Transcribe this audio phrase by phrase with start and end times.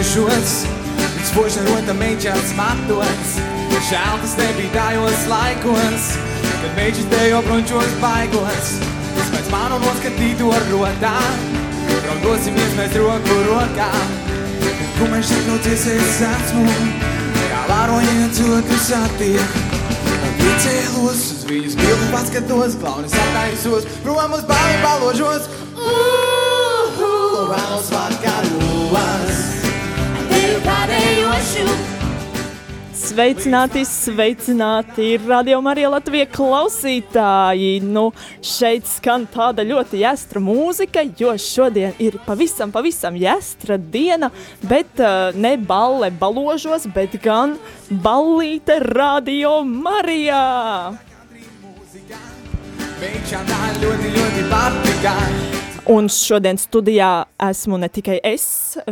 [0.00, 0.64] atgriežos,
[0.96, 3.32] viņš spoži rota meģels matos.
[3.90, 6.06] Žēl tas nebija tajos laikos,
[6.62, 8.70] kad meģis tejo brončos baigos.
[9.16, 11.16] Tas pēc manu noskatīto rotā,
[12.06, 13.90] raudosimies mēs roku rokā.
[14.96, 16.64] Ko mēs šeit nociesies esmu,
[17.50, 19.60] kā vārojiet cilvēkus attiek.
[20.40, 25.48] Piecēlos uz viņas bildi paskatos, klaunis attaisos, prom uz bāli baložos.
[25.76, 28.69] Uhu, vēlos vārkaļos.
[33.10, 37.80] Sveicināti, sveicināti, radio Marija Latvija klausītāji.
[37.82, 38.04] Nu,
[38.38, 44.30] šeit skan tāda ļoti jāstra mūzika, jo šodien ir pavisam, pavisam jāstra diena,
[44.62, 47.56] bet uh, ne balle baložos, bet gan
[47.90, 50.44] ballīte radio Marijā.
[53.00, 55.59] Mēģinām tā ļoti, ļoti patika.
[55.90, 58.44] Un šodien studijā esmu ne tikai es,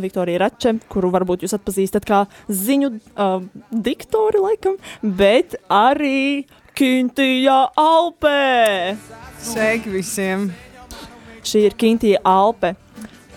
[0.03, 3.37] Viktorija Rače, kuru varbūt jūs atpazīstat kā ziņu uh,
[3.71, 6.43] diktori, laikam, bet arī
[6.75, 8.97] Kintija Alpe.
[9.47, 10.49] Sveiki visiem!
[11.47, 12.75] Šī ir Kintija Alpe.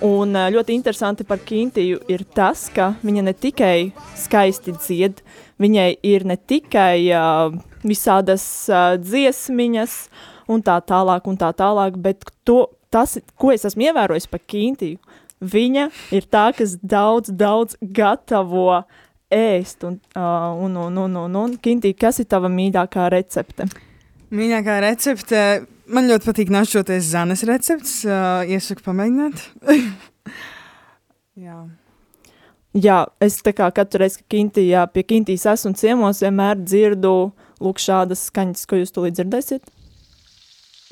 [0.10, 3.76] Un uh, ļoti interesanti par Kintiju ir tas, ka viņa ne tikai
[4.18, 5.22] skaisti dzied,
[5.62, 7.54] viņai ir ne tikai uh,
[7.86, 10.04] visādas uh, dziesmiņas
[10.50, 15.00] un tā tālāk un tā tālāk, bet to, tas, ko es esmu ievērojis par Kintiju,
[15.42, 18.84] viņa ir tā, kas daudz, daudz gatavo
[19.32, 19.86] ēst.
[19.88, 23.68] Un, uh, un, un, un, un, un Kintija, kas ir tava mīļākā recepte?
[24.32, 25.44] Mīļākā recepte.
[25.92, 28.00] Man ļoti patīk našķoties zanes recepts.
[28.08, 29.46] Uh, iesaku pamēģināt.
[31.48, 31.62] Jā.
[32.72, 37.12] Jā, es tā kā katru reizi, kad Kintijā, pie Kintijas esmu ciemos, vienmēr dzirdu
[37.60, 39.66] lūk šādas skaņas, ko jūs tūlīt dzirdēsiet.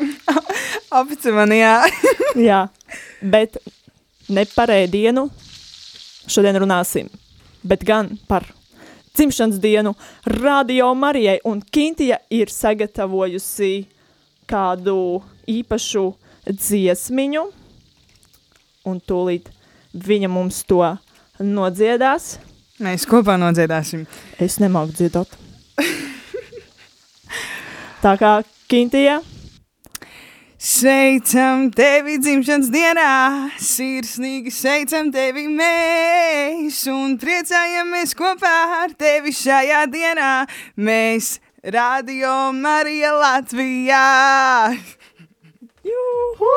[1.00, 1.75] Apci man, jā.
[2.50, 2.61] Jā,
[3.22, 3.58] bet
[4.30, 5.27] ne par ēdienu
[6.30, 7.10] šodien runāsim,
[7.65, 8.45] bet gan par
[9.17, 9.95] dzimšanas dienu
[10.39, 13.87] Radio Marijai, un Kintija ir sagatavojusi
[14.49, 16.05] kādu īpašu
[16.49, 17.43] dziesmiņu,
[18.89, 19.49] un tūlīt
[19.93, 20.83] viņa mums to
[21.39, 22.37] nodziedās.
[22.80, 24.05] Mēs kopā nodziedāsim.
[24.39, 25.33] Es nemāku dziedāt.
[27.99, 28.37] Tā kā
[28.71, 29.17] Kintija,
[30.59, 33.11] Sveicam tevi dzimšanas dienā,
[33.64, 40.33] sirsnīgi sveicam tevi mēs un priecājamies kopā ar tevi šajā dienā.
[40.75, 44.75] Mēs Radio Marija Latvijā!
[45.87, 46.53] Juhu!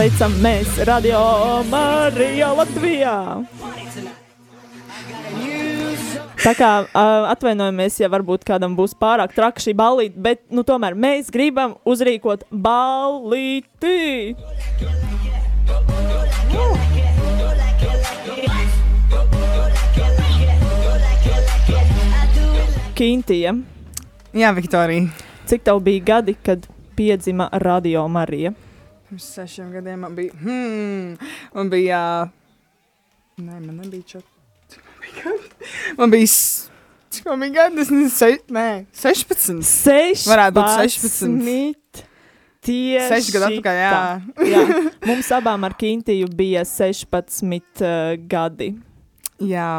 [0.00, 1.18] Sveicam mēs Radio
[1.68, 3.16] Marija Latvijā!
[6.40, 10.96] Tā kā uh, atvainojamies, ja varbūt kādam būs pārāk traka šī ballīte, bet nu, tomēr
[10.96, 14.32] mēs gribam uzrīkot ballīti.
[22.96, 23.52] Kintija,
[24.32, 25.12] Jā, Viktorija.
[25.44, 26.64] cik tev bija gadi, kad
[26.96, 28.56] piedzima Radio Marija?
[29.10, 30.32] Pirms sešiem gadiem man bija.
[30.38, 31.16] Hmm,
[31.54, 32.00] man bija.
[33.42, 34.28] Nē, man nebija četri.
[35.98, 36.28] Man bija
[37.10, 37.80] Cik man bija gadi?
[37.82, 39.64] Es nezinu, se, nē, 16.
[39.66, 40.30] 16.
[40.30, 42.04] Varētu būt 16.
[42.62, 43.90] Tieši Seši gadi atpakaļ, jā.
[44.52, 44.62] jā.
[45.08, 48.74] Mums abām ar Kintiju bija 16 uh, gadi.
[49.42, 49.70] Jā.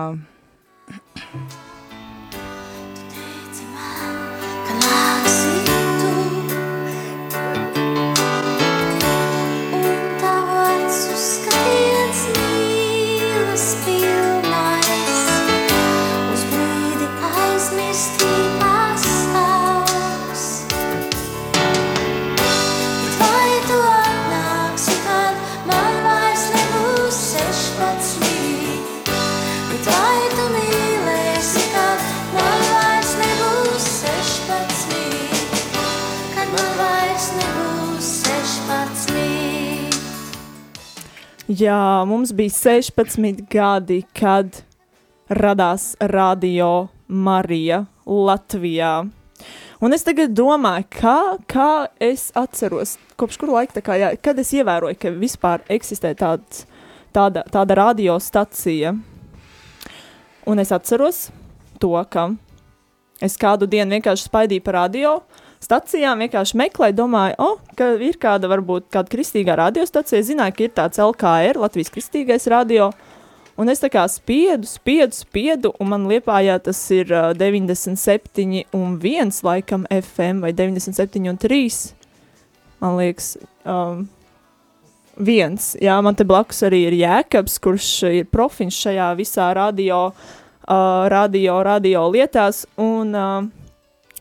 [41.51, 44.62] Jā, mums bija 16 gadi, kad
[45.27, 48.92] radās Radio Marija Latvijā.
[49.83, 51.15] Un es tagad domāju, kā,
[51.51, 56.63] kā es atceros, kopš kura laika, kā, jā, kad es ievēroju, ka vispār eksistē tāds,
[57.12, 58.94] tāda, tāda radiostacija.
[60.47, 61.25] Un es atceros
[61.83, 62.30] to, ka
[63.19, 65.18] es kādu dienu vienkārši spaidīju pa radio
[65.62, 70.24] stacijām, vienkārši meklēju, domāju, oh, ka ir kāda, varbūt kāda kristīgā radiostacija.
[70.25, 72.92] Zināju, ka ir tāds LKR, Latvijas kristīgais radio.
[73.60, 78.96] Un es tā kā spiedu, spiedu, spiedu, un man liepājā tas ir uh, 97 un
[78.98, 81.81] 1 laikam FM vai 97 un 3.
[82.81, 83.36] Man liekas,
[83.68, 84.07] um,
[85.22, 85.75] viens.
[85.81, 91.60] Jā, man te blakus arī ir Jēkabs, kurš ir profiņš šajā visā radio, uh, radio,
[91.68, 93.61] radio lietās, un uh,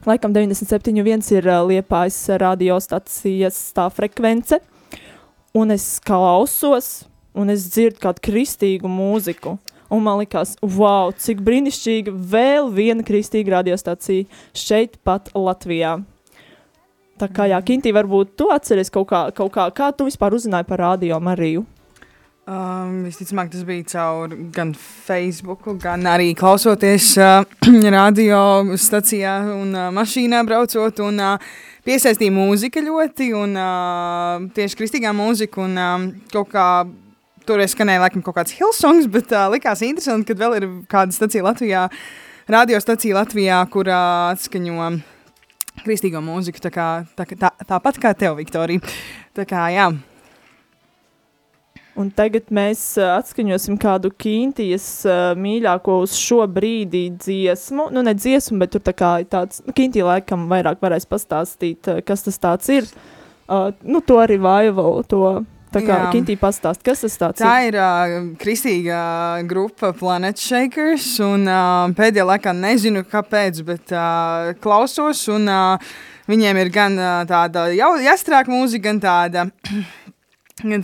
[0.08, 4.60] laikam 97.1 ir uh, Liepājas radiostacijas tā frekvence,
[5.56, 7.04] un es klausos,
[7.36, 9.56] un es dzirdu kādu kristīgu mūziku,
[9.90, 15.98] un man likās, wow, cik brīnišķīgi vēl viena kristīga radiostacija šeit pat Latvijā.
[17.20, 20.68] Tā kā, jā, Kintī, varbūt tu atceries kaut kā, kaut kā, kā tu vispār uzzināji
[20.70, 21.66] par radio Mariju?
[22.50, 27.44] Um, visticamāk, tas bija caur gan Facebook, gan arī klausoties uh,
[27.94, 28.40] radio
[28.74, 30.98] stacijā un uh, mašīnā braucot.
[31.06, 31.52] Un, uh,
[31.86, 35.62] piesaistīja mūzika ļoti, un uh, tieši kristīgā mūzika.
[35.62, 36.66] Un, um, kaut kā
[37.46, 41.46] toreiz skanēja laikam kaut kāds Hillsongs, bet uh, likās interesanti, ka vēl ir kāda stacija
[41.46, 41.86] Latvijā,
[42.50, 44.92] radiostacija Latvijā, kur uh, atskaņo
[45.84, 48.82] kristīgo mūziku, tā kā, tā, tā, tāpat kā tev, Viktorija.
[49.38, 49.92] Tā kā, jā.
[52.00, 54.88] Un tagad mēs atskaņosim kādu Kintijas
[55.36, 57.90] mīļāko uz šo brīdi dziesmu.
[57.92, 62.24] Nu, ne dziesmu, bet tur tā kā tāds, nu, Kintija laikam vairāk varēs pastāstīt, kas
[62.24, 62.88] tas tāds ir.
[63.50, 65.42] Uh, nu, to arī Vaival, to
[65.74, 65.96] tā kā.
[66.14, 67.74] Kintija pastāst, kas tas tāds Tā ir.
[67.74, 69.02] ir uh, kristīgā
[69.50, 75.92] grupa Planet Shakers, un uh, pēdējā laikā nezinu, kāpēc, bet uh, klausos, un uh,
[76.30, 79.46] viņiem ir gan uh, tāda jau jāstrāka mūzika, gan tāda,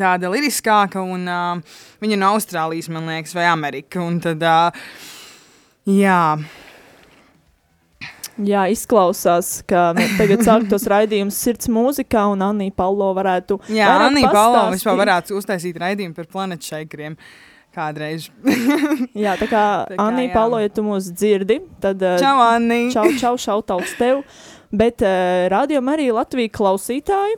[0.03, 4.87] tāda liriskāka, un uh, viņi ir no Austrālijas, man liekas, vai Amerika, un tad, uh,
[5.87, 6.21] jā,
[8.45, 13.89] Jā, izklausās, ka mēs tagad sākam tos raidījumus sirds mūzikā, un Anī Paulo varētu jā
[14.05, 17.17] Anī Palo vispār varētu uztaisīt raidījumu par Planet Shakeriem
[17.77, 18.29] kādreiz.
[19.25, 20.35] Jā, tā kā, kā Anī jā.
[20.35, 22.87] Paulo, ja tu mūs dzirdi, tad uh, Čau, Anī!
[22.93, 24.23] Čau, čau, šautauts tev.
[24.81, 27.37] Bet uh, radio arī Latvijas klausītāji.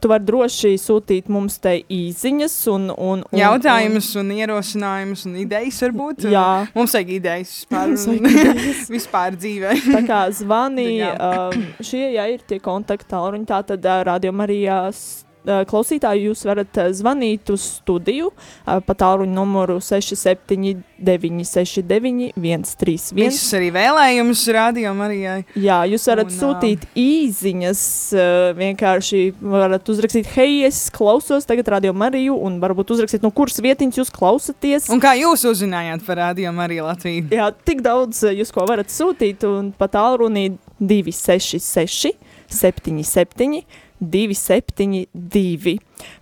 [0.00, 5.80] Tu vari droši sūtīt mums te īsiņas un, un, un Jautājumus, un ierosinājumus, un idejas
[5.86, 6.26] varbūt.
[6.28, 8.82] Un, jā, Mums vajag idejas vispār, idejas.
[8.96, 9.76] vispār dzīvē.
[9.88, 11.12] tā kā zvani, Jā.
[11.16, 16.42] um, šie ja ir tie kontakti tālruņi, tā tad uh, radio Marijās uh, klausītāji jūs
[16.46, 23.14] varat uh, zvanīt uz studiju uh, pa tālruņu numuru 679 131.
[23.16, 25.18] Visus arī vēlējumus rādījām arī.
[25.54, 27.82] Jā, jūs varat Un, sūtīt īsiņas,
[28.16, 33.60] uh, vienkārši varat uzrakstīt, hei, es klausos tagad radio Mariju, un varbūt uzrakstīt, no kuras
[33.62, 34.90] vietiņas jūs klausaties.
[34.92, 37.28] Un kā jūs uzzinājāt par rādījumu arī Latviju?
[37.34, 40.50] Jā, tik daudz jūs ko varat sūtīt, un pat tālrunī
[40.80, 42.16] 266
[42.52, 43.64] 77
[44.00, 45.76] 272.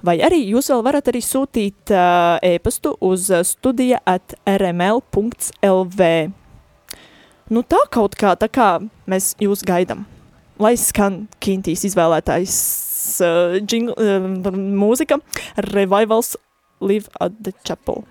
[0.07, 6.09] Vai arī jūs vēl varat arī sūtīt uh, e-pastu uz studija at rml.lv.
[7.53, 8.69] Nu tā kaut kā, tā kā
[9.11, 10.07] mēs jūs gaidam.
[10.63, 12.57] Lai skan Kintīs izvēlētājs
[13.27, 15.19] uh, jingle, uh, mūzika
[15.75, 16.37] Revivals
[16.81, 18.05] Live at the Chapel.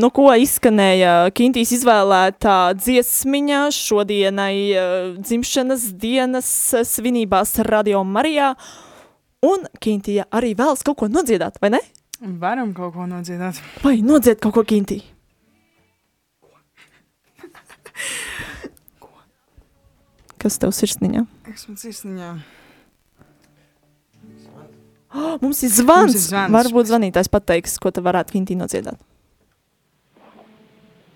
[0.00, 8.54] Nu, ko izskanēja Kintīs izvēlētā dziesmiņā šodienai uh, dzimšanas dienas uh, svinībās Radio Marijā.
[9.44, 11.80] Un Kintija arī vēlas kaut ko nodziedāt, vai ne?
[12.40, 13.60] Varam kaut ko nodziedāt.
[13.84, 15.02] Vai nodzied kaut ko Kintī?
[20.40, 21.26] Kas tev sirsniņā?
[21.50, 22.32] Kas man sirsniņā?
[25.12, 26.14] Oh, mums ir zvans.
[26.14, 26.56] Mums ir zvans.
[26.56, 28.96] Varbūt zvanītājs pateiks, ko te varētu Kintī nodziedāt.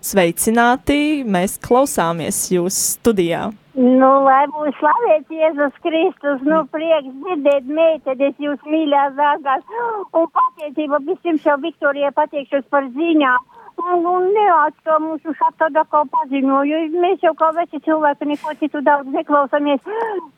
[0.05, 1.23] Sveicināti!
[1.25, 3.47] Mēs klausāmies jūs studijā.
[3.73, 9.65] Nu, lai būs slavēts Jēzus Kristus, nu, prieks dzirdēt meitenes jūs mīļās dārgās.
[10.13, 13.49] Un pateicība visiem šo Viktorijai pateikšos par ziņām.
[13.75, 18.81] Un, un neatskā mūsu šāda kā paziņo, jo mēs jau kā veci cilvēki neko citu
[18.85, 19.83] daudz neklausāmies.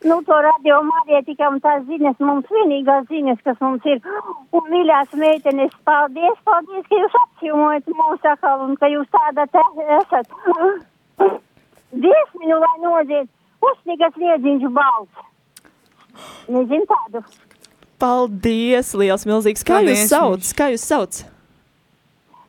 [0.04, 4.02] Nu, to radio Marija tikai un tās ziņas mums vienīgās ziņas, kas mums ir.
[4.58, 9.64] Un mīļās meitenes, paldies, paldies, ka jūs apciemojat mūsu atkal un ka jūs tāda te
[10.00, 10.34] esat.
[11.94, 13.32] Dziesmiņu lai nodzied,
[13.70, 15.26] uzsnigas liedziņš balts.
[16.50, 17.24] Nezinu tādu.
[18.02, 18.94] Paldies!
[18.98, 19.64] Liels, milzīgs!
[19.66, 20.54] Kā Paldies, jūs sauc?
[20.58, 21.24] Kā jūs sauc?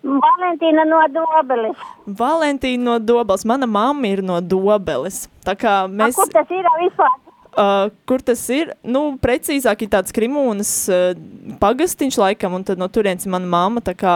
[0.03, 1.87] Valentīna no Dobeles.
[2.07, 3.43] Valentīna no Dobeles.
[3.47, 5.25] Mana mamma ir no Dobeles.
[5.45, 6.15] Tā kā Mēs...
[6.15, 6.21] mēs.
[6.21, 7.17] Kur tas ir vispār?
[7.49, 8.71] Uh, kur tas ir?
[8.85, 11.11] Nu, precīzāk ir tāds krimūnas uh,
[11.59, 13.83] pagastiņš laikam, un tad no turienes ir mana mamma.
[13.83, 14.15] Tā kā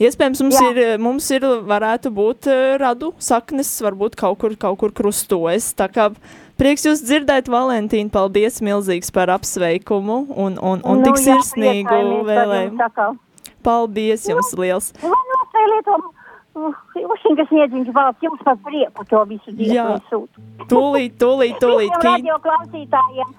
[0.00, 0.70] iespējams mums Jā.
[0.70, 5.74] ir, mums ir, varētu būt uh, radu saknes, varbūt kaut kur, kaut kur krustojas.
[5.76, 6.08] Tā kā
[6.56, 13.18] prieks jūs dzirdēt, Valentīna, paldies milzīgs par apsveikumu un, un, un tik sirsnīgu vēlējumu.
[13.68, 14.92] Paldies jums liels!
[15.04, 15.98] Lai nospēlē to
[16.58, 19.58] uzsnigas liedziņš balts, jums par prieku to visu Jā.
[19.60, 20.40] dziesmu sūt.
[20.72, 21.92] Tūlīt, tūlīt, tūlīt.
[21.92, 23.36] Visiem radio klausītājiem,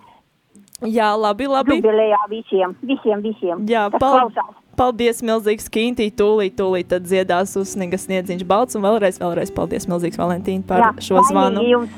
[0.88, 1.76] Jā, labi, labi.
[1.82, 3.66] jubilejā visiem, visiem, visiem.
[3.68, 4.54] Jā, kas pal klausās.
[4.80, 9.90] paldies, milzīgs Kintī, tūlīt, tūlīt tad dziedās uz snigas sniedziņš balts, un vēlreiz, vēlreiz paldies,
[9.92, 11.66] milzīgs Valentīna par Jā, šo zvanu.
[11.68, 11.90] jums.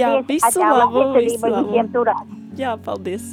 [0.00, 2.16] Jā, Paldies, visu atā, lai labu, visu labu.
[2.58, 3.30] Jā, paldies.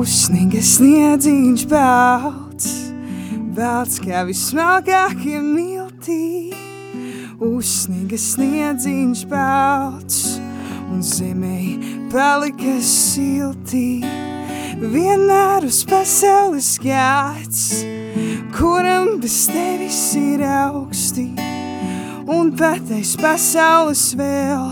[0.00, 2.66] Uzsnigas sniedziņš balts,
[3.56, 6.50] balts kā vismalkākie miltī.
[7.40, 10.18] Uzsnigas sniedziņš balts,
[10.92, 11.60] un zemē
[12.12, 14.02] palika siltī.
[14.80, 17.84] Vienmēr uz pasaules gads,
[18.56, 21.30] kuram bez tevis ir augsti,
[22.30, 24.68] un pat aiz pasaules vēl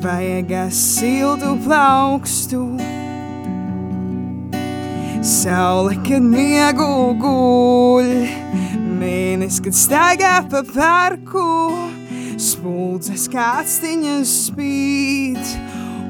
[0.00, 2.62] vajag siltu plaukstu.
[5.20, 6.88] Saule, kad miegu
[7.20, 8.08] guļ,
[9.02, 11.44] mēnesis, kad staigā pa parku,
[12.40, 15.52] spuldzes kāstiņas spīd,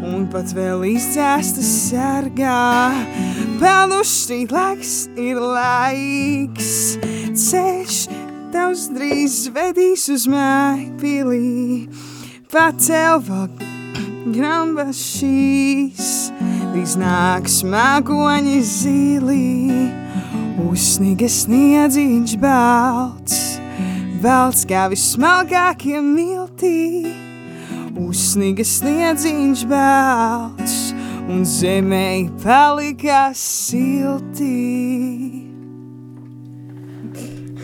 [0.07, 2.95] un pat vēl izdzēstas sargā.
[3.59, 6.75] Pelnuši laiks ir laiks,
[7.35, 8.05] ceļš
[8.51, 11.87] tavs drīz vedīs uz māju pilī,
[12.51, 13.49] pacēl vēl
[14.35, 16.09] gramba šīs.
[16.71, 19.89] Drīz nāks mākoņi zilī,
[20.69, 23.41] uzsnigas sniedziņš balts,
[24.23, 26.79] balts kā vismalkākie miltī.
[28.01, 30.81] Uzsnigas sniedziņš balts,
[31.27, 32.11] un zemē
[32.43, 35.50] palika siltī.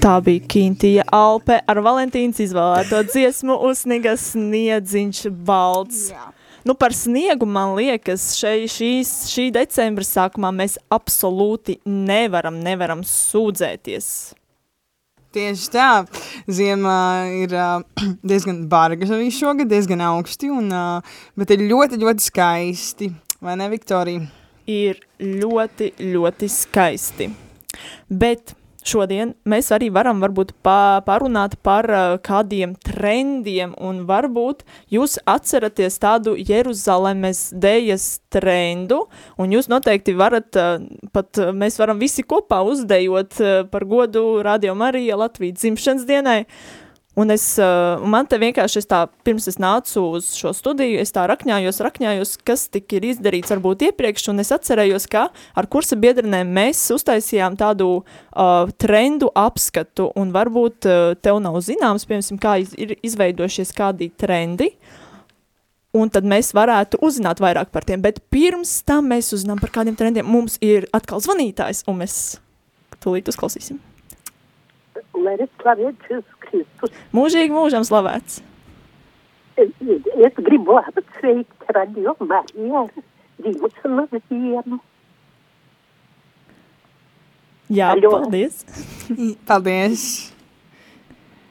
[0.06, 6.04] Tā bija Kintija Alpe ar Valentīnas izvēlēto dziesmu uzsnigas sniedziņš balts.
[6.12, 6.28] Jā.
[6.62, 14.06] Nu, par sniegu man liekas, šai, šīs, šī decembra sākumā mēs absolūti nevaram, nevaram sūdzēties.
[15.34, 15.88] Tieši tā,
[16.46, 17.00] ziemā
[17.40, 17.82] ir uh,
[18.30, 23.10] diezgan barga arī šogad, diezgan augsti, un, uh, bet ir ļoti, ļoti skaisti.
[23.42, 24.22] Vai ne, Viktorija?
[24.70, 27.28] Ir ļoti, ļoti skaisti.
[28.06, 28.54] Bet
[28.88, 35.98] šodien mēs arī varam varbūt pa, parunāt par uh, kādiem trendiem, un varbūt jūs atceraties
[36.02, 39.04] tādu Jeruzalemes dējas trendu,
[39.40, 40.80] un jūs noteikti varat, uh,
[41.12, 46.40] pat uh, mēs varam visi kopā uzdejot uh, par godu Radio Marija Latvijas dzimšanas dienai,
[47.16, 51.14] Un es, uh, man te vienkārši, es tā, pirms es nācu uz šo studiju, es
[51.16, 55.96] tā rakņājos, rakņājos, kas tik ir izdarīts varbūt iepriekš, un es atcerējos, ka ar kursa
[55.96, 62.58] biedrenēm mēs uztaisījām tādu uh, trendu apskatu, un varbūt uh, tev nav zināms, piemēram, kā
[62.60, 64.74] iz, ir izveidojušies kādi trendi,
[65.96, 69.96] un tad mēs varētu uzzināt vairāk par tiem, bet pirms tam mēs uzzinām par kādiem
[69.96, 72.18] trendiem, mums ir atkal zvanītājs, un mēs
[73.00, 73.80] tūlīt uzklausīsim.
[75.16, 76.92] Lai ir slavēts Jēzus Kristus.
[77.16, 78.42] Mūžīgi mūžam slavēts!
[79.56, 82.90] Es, gribu apsveikt radio Mariju ar
[83.40, 84.80] dzimšanas dienu.
[87.72, 88.12] Jā, Aļo.
[88.12, 88.62] paldies!
[89.48, 90.06] Paldies!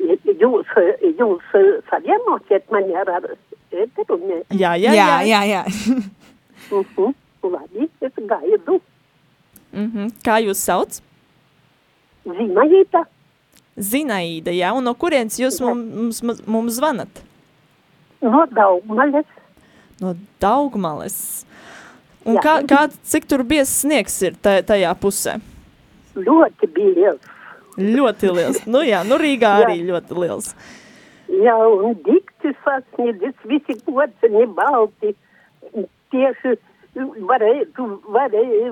[0.05, 0.69] Jūs,
[1.17, 1.55] jūs
[1.89, 4.19] savienosiet mani ar ēteru?
[4.53, 5.19] Jā, jā, jā, jā.
[5.25, 5.41] jā.
[5.49, 5.63] jā.
[6.71, 7.13] Mhm.
[7.45, 8.79] Labi, es gaidu.
[9.75, 10.13] Mhm.
[10.25, 11.01] Kā jūs sauc?
[12.25, 13.03] Zinaīta,
[13.77, 17.22] Zinaīda, jā, un no kurienes jūs mums, mums, mums zvanat?
[18.22, 19.25] no Daugmaļas.
[20.01, 21.46] No Daugmales.
[22.25, 22.41] Un Jā.
[22.41, 25.36] kā, kā, cik tur bies sniegs ir ta- tajā pusē?
[26.15, 27.20] Ļoti biļas.
[27.77, 28.65] Ļoti liels.
[28.65, 29.65] Nu jā, nu Rīgā Jā.
[29.67, 30.55] arī ļoti liels.
[31.29, 31.53] Jā,
[31.84, 35.13] un dikti sasniedzis, visi poceni balti.
[36.13, 36.55] Tieši
[37.29, 38.72] varēja, tu varēja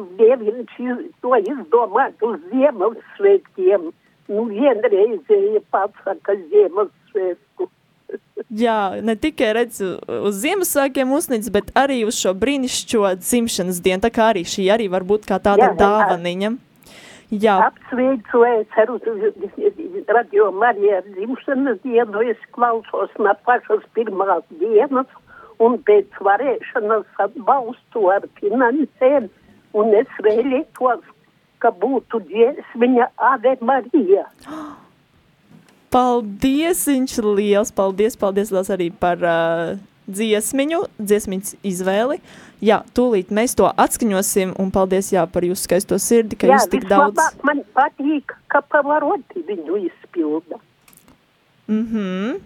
[0.79, 3.91] iz- to izdomāt uz Ziemassvētkiem.
[4.31, 7.69] Nu, vienreizēji pasaka Ziemassvētku.
[8.53, 14.03] Jā, ne tikai redz uz Ziemassvētkiem uzsniedz, bet arī uz šo brīnišķo dzimšanas dienu.
[14.03, 16.53] Tā kā arī šī arī var būt kā tāda Jā, dāvaniņa.
[17.33, 18.91] Jā, Apsveicu es ar
[20.13, 22.21] radio Mariju ar dzimšanas dienu.
[22.29, 25.09] Es klausos no pašas pirmās dienas
[25.63, 29.31] un pēc varēšanas atbalstu ar finansēm.
[29.73, 31.01] Un es vēlētos,
[31.63, 34.27] ka būtu dziesmiņa Ave Marija.
[35.93, 39.75] paldies, viņš liels, paldies, paldies liels arī par uh,
[40.07, 42.19] dziesmiņu, dziesmiņas izvēli.
[42.63, 46.87] Jā, tūlīt mēs to atskaņosim, un paldies jā, par jūsu skaisto sirdi, ka jūs tik
[46.89, 47.17] daudz...
[47.17, 50.59] vislabāk man patīk, ka pavaroti viņu izpilda.
[51.71, 52.39] Mhm.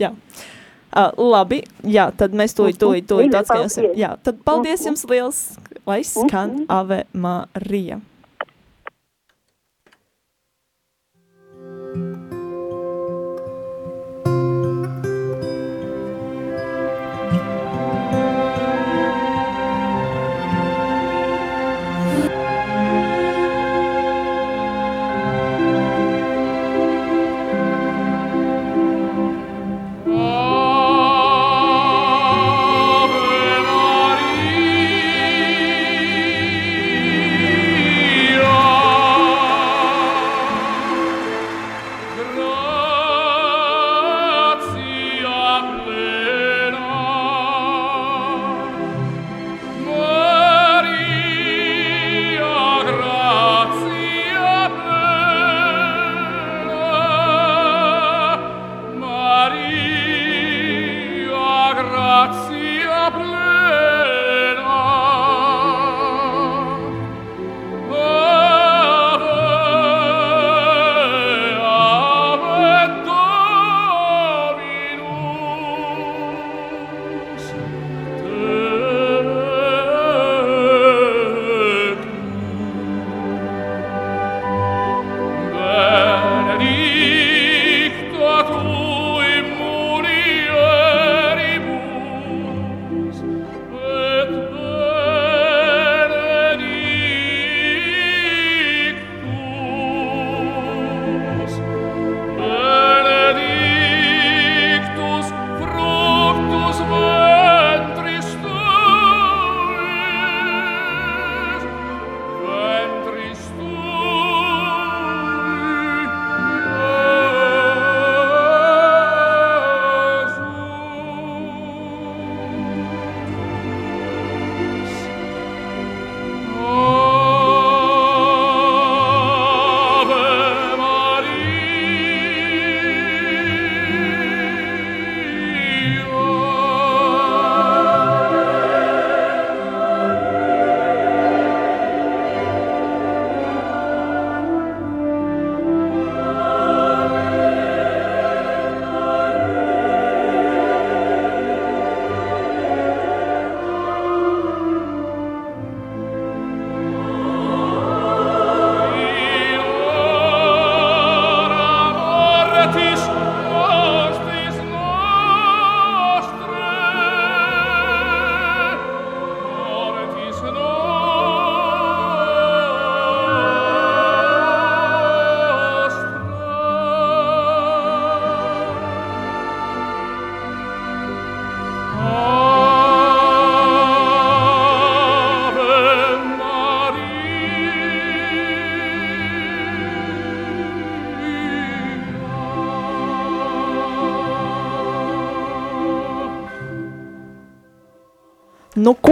[0.00, 0.14] Jā.
[0.88, 3.90] Uh, labi, jā, tad mēs tūlīt, tūlīt, tūlīt atskaņosim.
[4.00, 5.42] Jā, tad paldies jums liels,
[5.88, 6.64] lai skan Mhm.
[6.68, 7.96] Ave Marija.
[62.08, 63.37] Grazia plena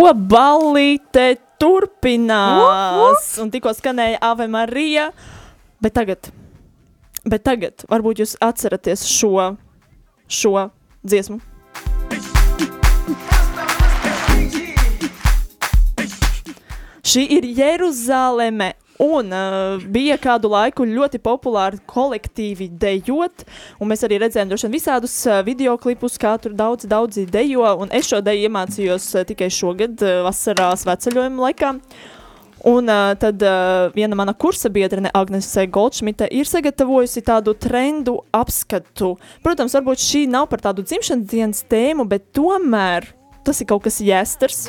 [0.06, 3.24] Ko ballīte turpinās?
[3.42, 5.08] Un tikko skanēja Ave Marija,
[5.82, 6.28] bet tagad,
[7.26, 9.56] bet tagad varbūt jūs atceraties šo,
[10.30, 10.68] šo
[11.02, 11.40] dziesmu.
[17.02, 18.76] Šī ir Jeruzaleme.
[19.02, 23.44] Un uh, bija kādu laiku ļoti populāri kolektīvi dejot,
[23.80, 27.66] un mēs arī redzējām droši vien visādus uh, video klipus, kā tur daudz, daudzi dejo,
[27.82, 31.74] un es šo deju iemācījos uh, tikai šogad, uh, vasarā sveceļojuma laikā.
[32.66, 39.12] Un uh, tad uh, viena mana kursa biedrene, Agnese Goldšmita, ir sagatavojusi tādu trendu apskatu.
[39.44, 43.12] Protams, varbūt šī nav par tādu dzimšanas dienas tēmu, bet tomēr
[43.46, 44.64] tas ir kaut kas jāstars.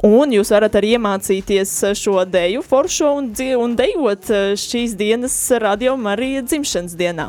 [0.00, 3.26] Un jūs varat arī iemācīties šo deju foršo un,
[3.60, 7.26] un dejot uh, šīs dienas radio Marija dzimšanas dienā.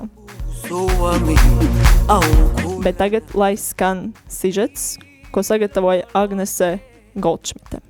[2.81, 4.95] Bet tagad, lai skan sižets,
[5.36, 6.77] ko sagatavoja Agnese
[7.19, 7.84] Goldšmita.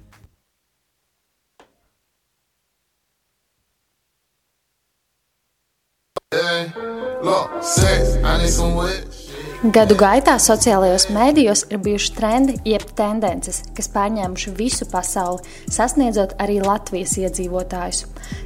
[7.22, 9.21] Look, sex, I need some wet.
[9.62, 16.56] Gadu gaitā sociālajos mēdījos ir bijuši trendi, jeb tendences, kas pārņēmuši visu pasauli, sasniedzot arī
[16.66, 18.00] Latvijas iedzīvotājus.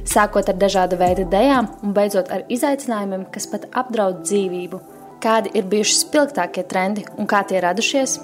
[0.04, 4.82] Sākot ar dažāda veida dejām un beidzot ar izaicinājumiem, kas pat apdraud dzīvību.
[5.24, 8.18] Kādi ir bijuši spilgtākie trendi un kā tie radušies?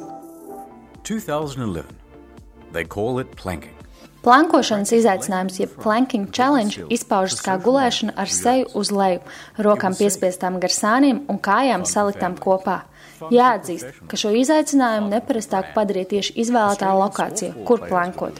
[1.08, 1.88] 2011.
[2.76, 3.81] They call it planking.
[4.22, 9.18] Plankošanas izaicinājums, jeb planking challenge, izpaužas kā gulēšana ar seju uz leju,
[9.66, 12.84] rokām piespiestām gar sāniem un kājām saliktām kopā.
[13.34, 18.38] Jāatzīst, ka šo izaicinājumu neparastāk padarīja tieši izvēlētā lokācija, kur plankot.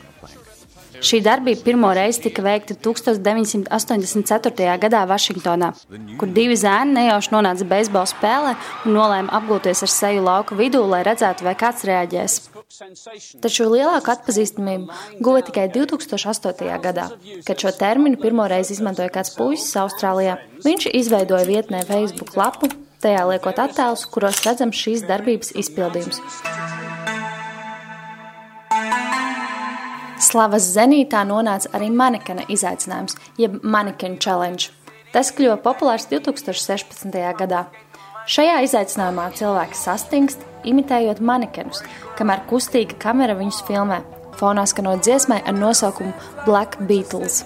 [1.02, 4.78] Šī darbība pirmo reizi tika veikta 1984.
[4.84, 5.72] gadā Vašingtonā,
[6.20, 8.54] kur divi zēni nejauši nonāca beisbola spēlē
[8.86, 12.51] un nolēma apgulties ar seju lauka vidū, lai redzētu, vai kāds reaģēs.
[12.72, 16.70] Taču lielāku atpazīstamību guva tikai 2008.
[16.80, 17.04] gadā,
[17.44, 20.38] kad šo terminu pirmo reizi izmantoja kāds puisis Austrālijā.
[20.64, 22.70] Viņš izveidoja vietnē Facebook lapu,
[23.04, 26.22] tajā liekot attēlus, kuros redzams šīs darbības izpildījums.
[30.22, 34.70] Slavas zenītā nonāca arī manekena izaicinājums, jeb manekena challenge.
[35.12, 37.20] Tas kļuva populārs 2016.
[37.37, 37.66] gadā.
[38.30, 41.80] Šajā izaicinājumā cilvēki sastingst, imitējot manekenus,
[42.18, 43.98] kamēr kustīga kamera viņus filmē.
[44.38, 46.12] Fonā skanot dziesmai ar nosaukumu
[46.46, 47.42] Black Beatles.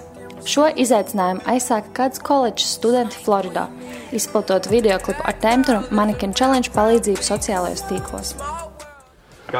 [0.47, 3.65] Šo izaicinājumu aizsāka kāds koledžas studenti Floridā,
[4.13, 8.35] izplatot videoklipu ar tēmu Mannequin Challenge palīdzību sociālajos tīklos.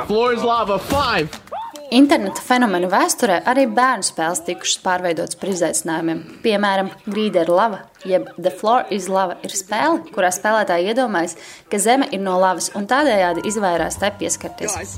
[0.06, 0.78] Floor is lava.
[0.78, 1.47] Five.
[1.88, 6.20] Interneta fenomenu vēsturē arī bērnu spēles tikušas pārveidotas par izaicinājumiem.
[6.44, 11.38] Piemēram, Grīda ir lava, jeb The Floor is Lava ir spēle, kurā spēlētāji iedomājas,
[11.72, 14.98] ka zeme ir no lavas un tādējādi izvairās tai pieskarties.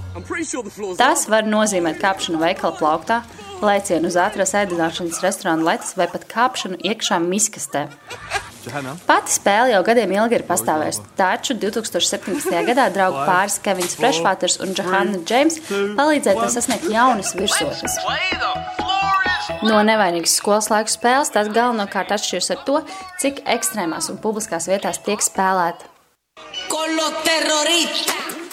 [0.97, 3.21] Tas var nozīmēt kāpšanu veikala plauktā,
[3.61, 7.85] lēcienu uz ātrās ēdināšanas restorāna letes vai pat kāpšanu iekšā miskastē.
[9.07, 12.51] Pati spēle jau gadiem ilgi ir pastāvējusi, taču 2017.
[12.69, 17.95] gadā draugu pāris Kevins Freshwaters un Johanna James palīdzēja tai sasniegt jaunas virsotnes.
[19.65, 22.81] No nevainīgas skolas laiku spēles tas galvenokārt atšķiras ar to,
[23.21, 25.87] cik ekstrēmās un publiskās vietās tiek spēlēta.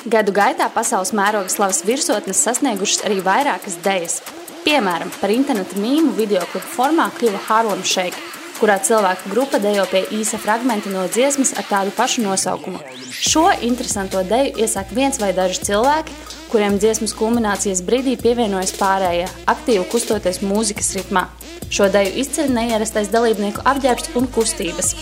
[0.07, 4.21] Gadu gaitā pasaules mēroga slavas virsotnes sasniegušas arī vairākas dejas.
[4.67, 8.19] Piemēram, par interneta mīmu video klipu formā kļuva Harlem Shake,
[8.61, 12.81] kurā cilvēku grupa dejo pie īsa fragmenta no dziesmas ar tādu pašu nosaukumu.
[13.11, 16.17] Šo interesanto deju iesāk viens vai daži cilvēki,
[16.53, 21.27] kuriem dziesmas kulminācijas brīdī pievienojas pārējie, aktīvi kustoties mūzikas ritmā.
[21.71, 24.95] Šo deju izceļ neierastais dalībnieku apģērbs un kustības.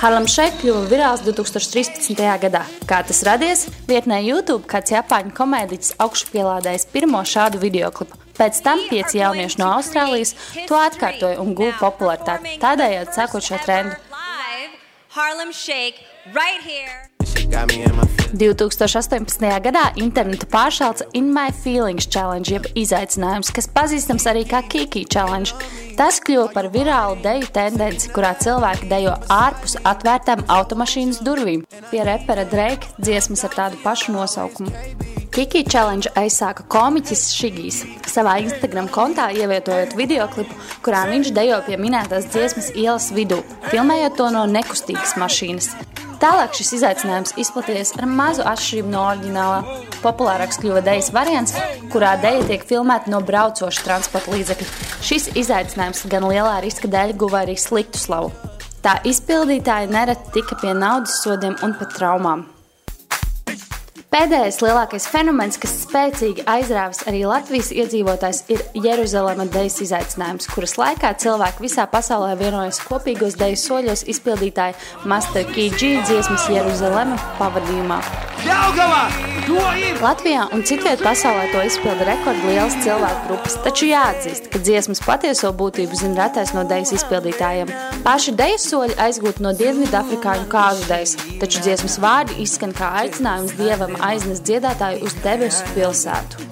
[0.00, 2.16] Harlem Shake kļuva virāls 2013.
[2.40, 2.62] gadā.
[2.88, 3.66] Kā tas radies?
[3.90, 8.29] Vietnē YouTube kāds japāņu komēdiķis augšupielādējis pirmo šādu videoklipu.
[8.40, 10.32] Pēc tam pieci jaunieši no Austrālijas
[10.64, 13.98] to atkārtoja un guva popularitāti, tādējādi sākot šo trendu.
[15.10, 16.00] Harlem Shake
[16.32, 17.10] right here.
[18.30, 19.42] 2018.
[19.64, 25.50] gadā internetu pāršāca In My Feelings Challenge, jeb izaicinājums, kas pazīstams arī kā Kiki Challenge.
[25.98, 31.66] Tas kļuva par virālu deju tendenci, kurā cilvēki dejo ārpus atvērtām automašīnas durvīm.
[31.90, 35.09] Pie repera Drake dziesmas ar tādu pašu nosaukumu.
[35.30, 37.76] Kiki Challenge aizsāka komiķis Šigijs
[38.10, 43.38] savā Instagram kontā, ievietojot videoklipu, kurā viņš dejo pie minētās dziesmas ielas vidū,
[43.68, 45.70] filmējot to no nekustīgas mašīnas.
[46.20, 49.62] Tālāk šis izaicinājums izplatījies ar mazu atšķirību no oriģinālā.
[50.02, 51.54] Populārāks kļuva dejas variants,
[51.94, 54.70] kurā deja tiek filmēta no braucoša transporta līdzekļa.
[55.06, 58.34] Šis izaicinājums gan lielā riska dēļ guva arī sliktu slavu.
[58.82, 62.48] Tā izpildītāji nereti tika pie naudas sodiem un pat traumām.
[64.10, 71.12] Pēdējais lielākais fenomens, kas spēcīgi aizrāvis arī Latvijas iedzīvotājs, ir Jeruzalema dejas izaicinājums, kuras laikā
[71.22, 74.74] cilvēki visā pasaulē vienojas kopīgos dejas soļos izpildītāja
[75.06, 78.00] Master KG dziesmas Jeruzalema pavadījumā.
[78.40, 79.30] Ir!
[80.00, 85.98] Latvijā un citviet pasaulē to izpilda rekordlielas cilvēku grupas, taču jāatzīst, ka dziesmas patieso būtību
[85.98, 87.72] zina retais no dejas izpildītājiem.
[88.06, 93.96] Paši dejas soļi aizgūti no Dienvidafrikāņu kāzu dejas, taču dziesmas vārdi izskan kā aicinājums dievam
[94.04, 96.48] aiznest dziedātāju uz debesu pilsētu.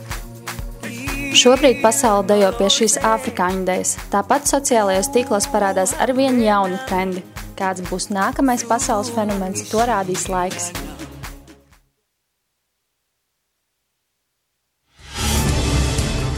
[1.39, 3.95] Šobrīd pasaule dejo pie šīs afrikāņu dēļas.
[4.13, 7.23] Tāpat sociālajos tīklos parādās arvien jauni trendi.
[7.59, 10.71] Kāds būs nākamais pasaules fenomens, to rādīs laiks.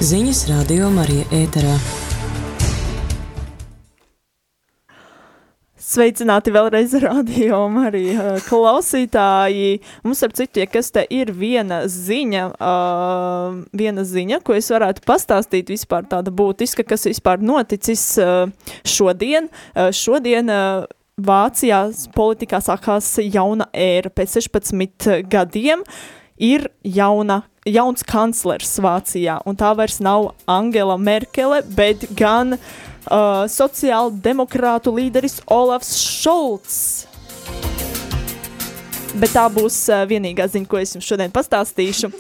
[0.01, 2.00] Ziņas radio Marija ēterā.
[5.91, 8.13] Sveicināti vēlreiz radio arī
[8.47, 9.81] klausītāji.
[10.05, 15.03] Mums ar citu, ja kas te ir viena ziņa, uh, viena ziņa, ko es varētu
[15.09, 18.47] pastāstīt vispār tāda būtiska, kas vispār noticis uh,
[18.87, 19.51] šodien.
[19.75, 20.87] Uh, šodien uh,
[21.21, 21.83] Vācijā
[22.15, 25.83] politikā sākās jauna ēra pēc 16 gadiem.
[26.41, 34.95] Ir jauna, jauns kanclers Vācijā, un tā vairs nav Angela Merkele, bet gan uh, sociāldemokrātu
[34.97, 36.79] līderis Olafs Šolts.
[39.21, 42.13] Bet tā būs uh, vienīgā ziņa, ko es jums šodien pastāstīšu.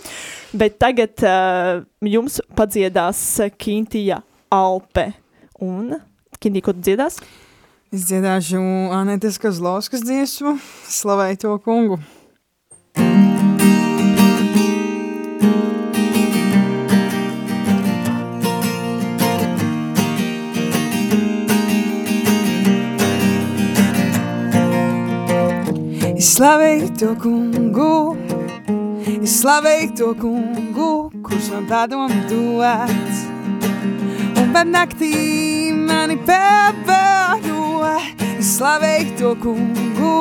[0.50, 3.22] Bet tagad uh, jums padziedās
[3.60, 5.12] Kintija Alpe.
[5.62, 5.94] Un,
[6.40, 7.20] Kintija, ko tu dziedās?
[7.90, 8.60] Es dziedāšu
[8.94, 10.58] Anētas Kazlauskas dziesmu,
[10.90, 12.02] slavēju to kungu.
[12.94, 13.39] Es
[26.20, 28.16] slavēju to kungu,
[29.22, 30.88] es slavēju to kungu,
[31.24, 33.22] kurš man padomu dots.
[34.36, 37.94] Un pat naktī mani pavaro,
[38.36, 40.12] es slavēju to kungu,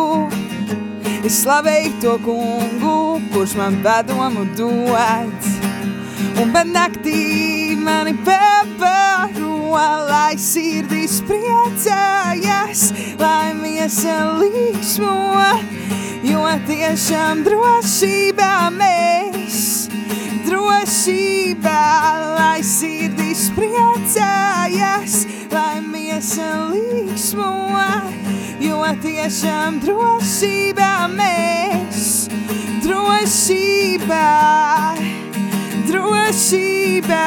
[1.28, 2.96] es slavēju to kungu,
[3.34, 5.52] kurš man padomu dots.
[6.40, 8.16] Un pat naktī mani
[9.70, 15.14] pavaro, lai sirdis priecājas, lai miesa līksmo,
[16.24, 19.90] jo tiešām drošībā mēs,
[20.48, 21.84] drošībā,
[22.38, 27.54] lai sirdis priecājas, lai miesa līksmo,
[28.60, 32.30] jo tiešām drošībā mēs,
[32.86, 34.26] drošībā,
[35.90, 37.26] drošībā,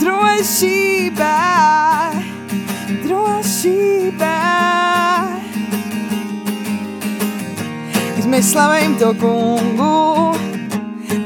[0.00, 1.34] drošībā,
[3.04, 4.36] drošībā.
[8.30, 9.94] Mēs slavējam to kungu,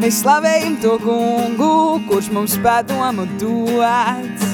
[0.01, 1.75] mēs slavējam to kungu,
[2.09, 4.47] kurš mums padomu dod.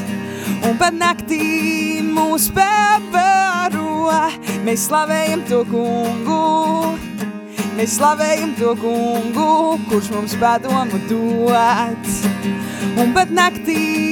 [0.66, 4.10] Un pat naktī mūs pabaro,
[4.66, 6.42] mēs slavējam to kungu.
[7.78, 9.50] Mēs slavējam to kungu,
[9.86, 12.14] kurš mums padomu dod.
[12.98, 14.09] Un pat naktī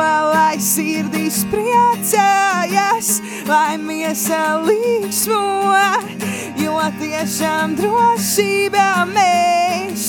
[0.00, 5.74] lai sirdis priecājas, lai miesa līksmo,
[6.60, 10.06] jo tiešām drošībā mēs,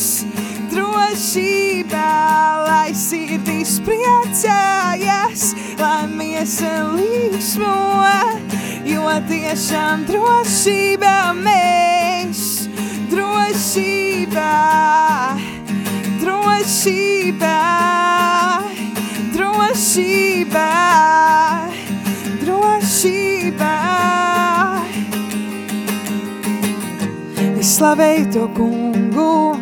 [0.73, 2.11] drošībā,
[2.67, 7.75] lai sirdis priecājas, lai miesa līksmo,
[8.87, 12.43] jo tiešām drošībā mēs,
[13.11, 14.51] drošībā,
[16.23, 17.57] drošībā,
[19.87, 20.69] drošībā,
[22.41, 23.75] drošībā.
[27.55, 29.55] Es slavēju to kungu,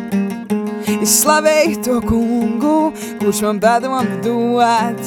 [0.98, 2.74] es slavēju to kungu,
[3.20, 4.98] kurš man padomu dod.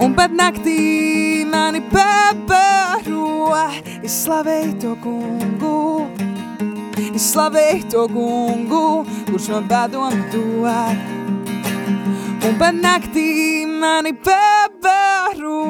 [0.00, 3.52] Un pat naktī mani pabaro,
[4.00, 6.08] es slavēju to kungu.
[7.12, 8.84] Es slavēju to kungu,
[9.28, 11.08] kurš man padomu dod.
[12.40, 15.60] Un pat naktī mani pabaro.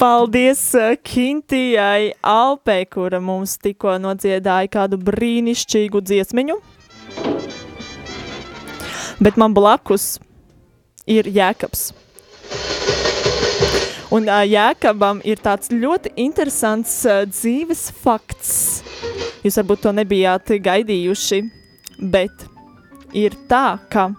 [0.00, 6.56] Paldies uh, Kintijai Alpē, kura mums tikko nodziedāja kādu brīnišķīgu dziesmiņu.
[9.20, 10.14] Bet man blakus
[11.04, 11.90] ir Jēkabs.
[14.10, 18.56] Un uh, Jēkabam ir tāds ļoti interesants uh, dzīves fakts.
[19.44, 21.44] Jūs varbūt to nebijāt gaidījuši,
[22.00, 22.46] bet
[23.16, 24.10] ir tā, ka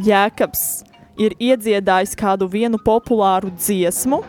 [0.00, 0.84] Jēkabs
[1.20, 4.22] ir iedziedājis kādu vienu populāru dziesmu,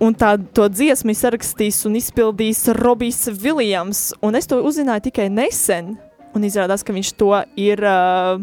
[0.00, 3.98] Un tā, to dziesmu sarakstīs un izpildīs Robijs Viljams.
[4.38, 5.90] Es to uzzināju tikai nesen.
[6.32, 7.28] Un izrādās, ka viņš to
[7.60, 8.40] ir uh,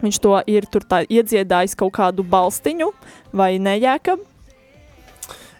[0.00, 2.88] Viņš to ir tā iedziedājis kaut kādu balstiņu
[3.36, 4.22] vai nejēkab.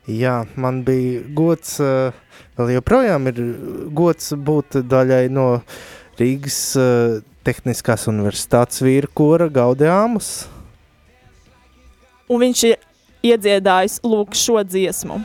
[0.08, 2.14] Jā, man bija gods, uh,
[2.56, 3.40] vēl joprojām ir
[3.92, 5.48] gods būt daļai no
[6.20, 10.48] Rīgas uh, Tehniskās universitātes vīra kora Gaudiāmas.
[12.30, 12.76] Un viņš ir
[13.26, 15.20] iedziedājis lūk šo dziesmu.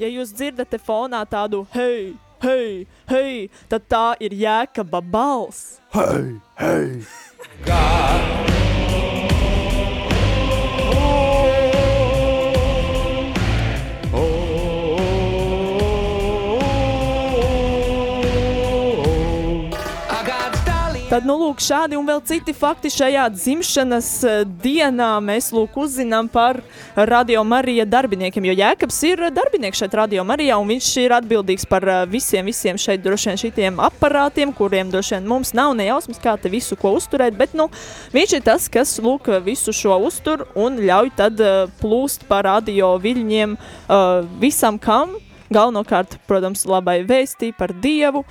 [0.00, 5.80] Ja jūs dzirdat fonā tādu hei, hei, hei, tad tā ir jēkaba balss.
[5.96, 8.59] Hei, hei!
[21.10, 26.28] Tad, nu, lūk, šādi un vēl citi fakti šajā dzimšanas eh, dienā mēs, lūk, uzzinām
[26.30, 26.60] par
[26.94, 31.82] Radio Marija darbiniekiem, jo Jēkabs ir darbinieks šeit Radio Marijā, un viņš ir atbildīgs par
[31.82, 36.36] eh, visiem, visiem šeit droši vien šitiem aparātiem, kuriem droši vien mums nav nejausmas, kā
[36.38, 37.66] te visu ko uzturēt, bet, nu,
[38.14, 42.92] viņš ir tas, kas, lūk, visu šo uztur un ļauj tad uh, plūst pa radio
[43.02, 43.58] viļņiem
[44.38, 45.18] visam kam,
[45.50, 48.22] galvenokārt, protams, labai vēstī par Dievu,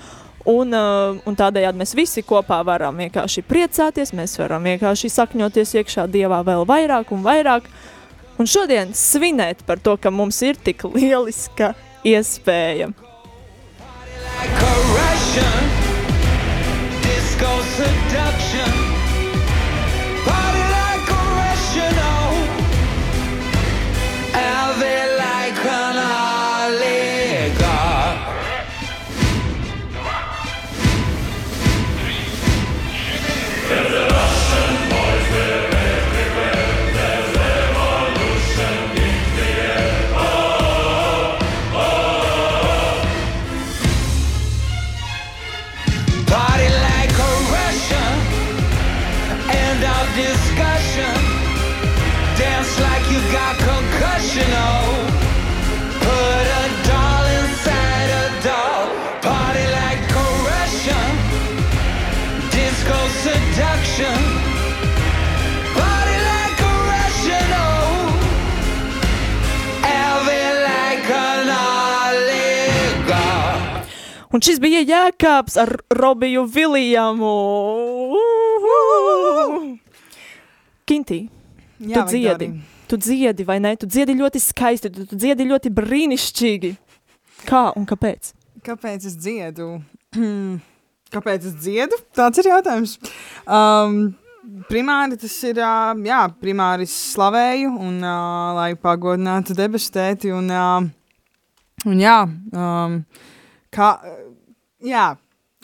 [0.47, 6.07] Un, uh, un tādējādi mēs visi kopā varam vienkārši priecāties, mēs varam vienkārši sakņoties iekšā
[6.11, 7.67] Dievā vēl vairāk un vairāk.
[8.39, 11.73] Un šodien svinēt par to, ka mums ir tik lieliska
[12.07, 12.93] iespēja.
[14.39, 14.79] Like
[17.03, 18.58] disco seduction.
[74.29, 77.35] Un šis bija Jēkabs ar Robiju Viljamu.
[80.89, 81.23] Kintī,
[81.79, 82.49] Jā, tu dziedi.
[82.51, 82.75] Viktorija.
[82.89, 83.75] Tu dziedi, vai ne?
[83.77, 86.71] Tu dziedi ļoti skaisti, tu, tu dziedi ļoti brīnišķīgi.
[87.45, 88.31] Kā un kāpēc?
[88.65, 89.67] Kāpēc es dziedu?
[91.13, 91.97] Kāpēc es dziedu?
[92.17, 92.95] Tāds ir jautājums.
[93.45, 94.11] Um,
[94.69, 100.49] primāri tas ir, uh, jā, primāri es slavēju un uh, lai pagodinātu debesu tēti un,
[100.53, 102.17] uh, un jā,
[102.53, 102.99] um,
[103.73, 103.91] kā,
[104.83, 105.11] jā,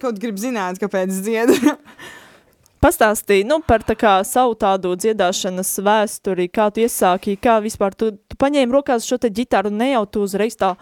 [0.02, 1.58] kaut grib zināt, kāpēc es dziedu.
[2.86, 8.12] Pastāstīja nu, par tā kā, savu tādu dziedāšanas vēsturi, kā tu iesāki, kā vispār tu,
[8.14, 10.76] tu paņēmi rokās šo te ģitāru un ne jau tu uzreiz tā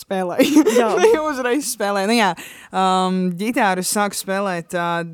[0.00, 0.64] spēlēju.
[0.80, 0.88] Jā.
[1.22, 2.10] Uzreiz spēlēju.
[2.10, 2.30] Nu, jā,
[2.72, 5.04] um, ģitāru sāku spēlēt uh,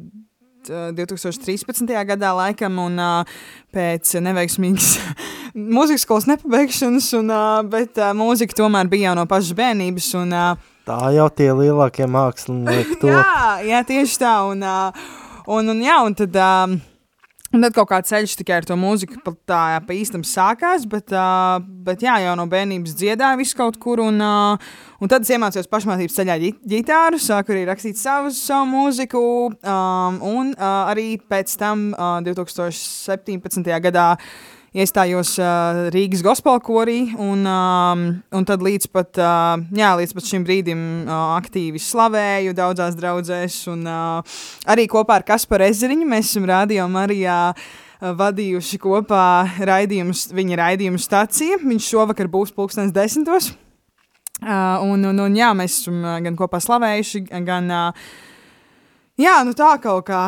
[0.64, 1.92] t- 2013.
[2.08, 3.36] gadā laikam un uh,
[3.74, 4.94] pēc neveiksmīgas
[5.76, 10.08] mūzikas skolas nepabeigšanas, un, uh, bet uh, mūzika tomēr bija jau no pašas bērnības.
[10.22, 13.08] Un, uh, Tā jau tie lielākie mākslinieki to.
[13.10, 13.22] jā,
[13.66, 14.34] jā, tieši tā.
[14.52, 15.08] Un, uh,
[15.50, 16.76] un, un, jā, un tad, um,
[17.56, 20.86] un tad kaut kā ceļš tikai ar to mūziku pa, tā jā, pa īstam sākās,
[20.86, 24.04] bet, uh, bet jā, jau no bērnības dziedāju visu kaut kur.
[24.06, 24.70] Un, uh,
[25.02, 29.24] un tad es iemācījos pašmācības ceļā ģi- ģitāru, sāku arī rakstīt savu, savu mūziku.
[29.66, 33.66] Um, un uh, arī pēc tam uh, 2017.
[33.90, 34.12] gadā
[34.76, 38.04] iestājos uh, Rīgas gospel korī, un, um,
[38.36, 43.58] un tad līdz pat, uh, jā, līdz pat šim brīdim uh, aktīvi slavēju daudzās draudzēs,
[43.72, 49.24] un uh, arī kopā ar Kasparu Ezeriņu mēs esam Radio Marijā uh, vadījuši kopā
[49.70, 51.62] raidījumus, viņa raidījumu stāciju.
[51.64, 53.54] Viņš šovakar būs pulkstens desmitos.
[54.42, 58.08] Uh, un, un, un jā, mēs esam gan kopā slavējuši, gan, uh,
[59.16, 60.26] jā, nu tā kaut kā.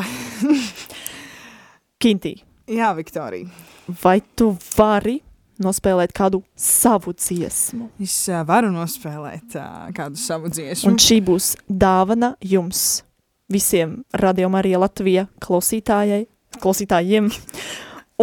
[2.03, 2.39] Kintī.
[2.71, 3.68] jā, Viktorija.
[3.89, 5.19] Vai tu vari
[5.65, 7.89] nospēlēt kādu savu dziesmu?
[8.05, 10.93] Es uh, varu nospēlēt uh, kādu savu dziesmu.
[10.93, 13.03] Un šī būs dāvana jums,
[13.49, 16.27] visiem Radio Marija Latvija klausītājai,
[16.61, 17.31] klausītājiem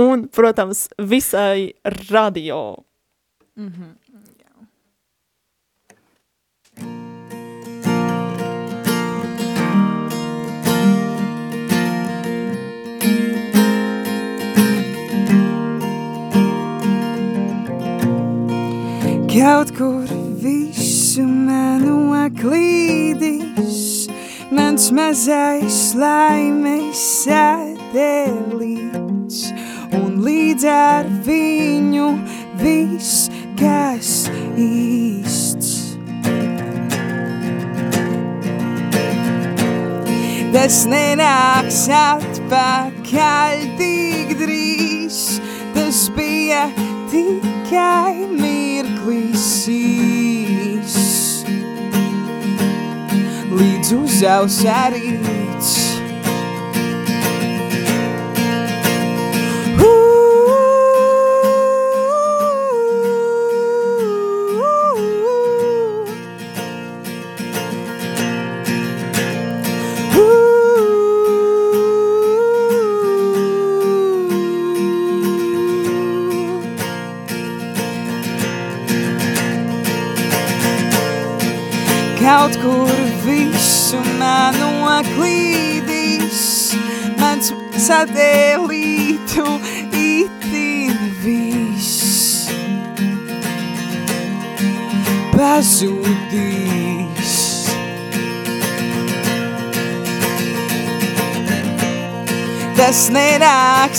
[0.05, 1.73] un, protams, visai
[2.09, 2.77] radio.
[3.55, 4.04] Mm -hmm.
[19.35, 20.07] Kaut kur
[20.39, 24.07] visu manu klīdis,
[24.47, 28.31] mans mazais laimes satelīts,
[29.99, 32.07] un līdz ar viņu
[32.63, 33.27] viss,
[33.59, 35.99] kas īsts.
[40.55, 45.19] Tas nenāks atpakaļ tik drīz,
[45.75, 46.63] tas bija
[47.11, 48.25] tikai
[49.05, 50.95] mirklis īs.
[53.55, 55.73] Līdz uzaus arīts.
[55.75, 55.84] Kaut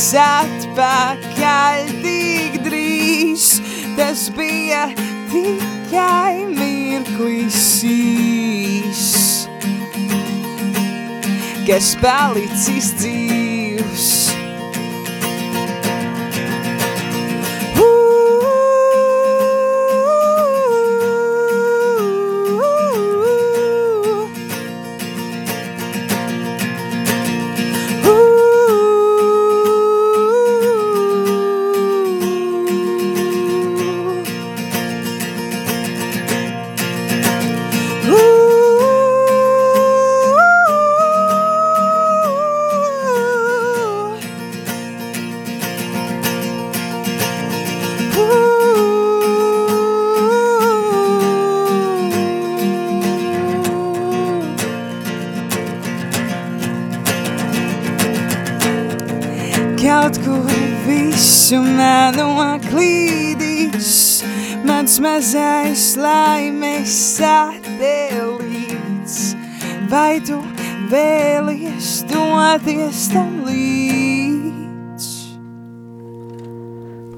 [0.07, 3.61] nenāks atpakaļ tik drīz,
[3.97, 4.87] tas bija
[5.33, 9.49] tikai mirklis īs,
[11.67, 13.26] kas palicis dzīvs.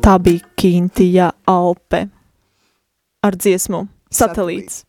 [0.09, 2.07] Tā bija Kintija Alpe
[3.21, 4.87] ar dziesmu Satelīts.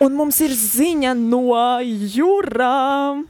[0.00, 1.42] Un mums ir ziņa no
[1.84, 3.26] jūrām.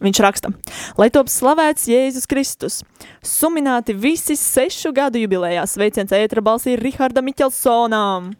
[0.00, 0.54] Viņš raksta,
[0.96, 2.80] lai top slavēts Jēzus Kristus.
[3.20, 8.32] Sumināti visi sešu gadu jubilējā sveiciens ētra balsī Riharda Miķelsonām.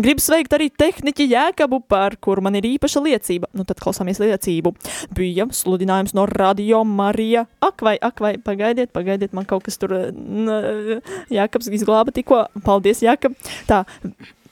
[0.00, 3.50] Gribu sveikt arī tehniķi Jēkabu, par kuru man ir īpaša liecība.
[3.56, 4.72] Nu, tad klausāmies liecību.
[5.16, 7.44] Bija sludinājums no Radio Marija.
[7.60, 11.00] Ak, vai, ak, vai, pagaidiet, pagaidiet, man kaut kas tur, n,
[11.32, 12.46] Jēkabs izglāba tikko.
[12.64, 13.36] Paldies, Jēkab.
[13.68, 13.82] Tā,